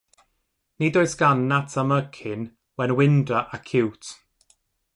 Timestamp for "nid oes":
0.79-1.13